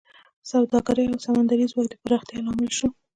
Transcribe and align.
د 0.03 0.03
سوداګرۍ 0.51 1.05
او 1.09 1.17
سمندري 1.25 1.65
ځواک 1.71 1.87
د 1.89 1.93
پراختیا 2.03 2.39
لامل 2.45 2.69
شو 2.77 2.87